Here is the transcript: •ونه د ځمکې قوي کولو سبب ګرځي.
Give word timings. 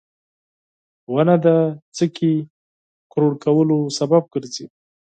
•ونه 1.13 1.35
د 1.45 1.47
ځمکې 1.97 2.33
قوي 3.11 3.31
کولو 3.43 3.77
سبب 3.97 4.23
ګرځي. 4.33 4.65